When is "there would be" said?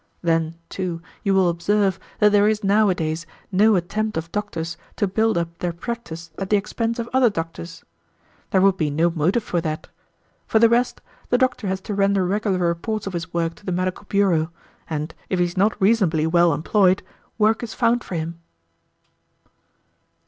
8.49-8.89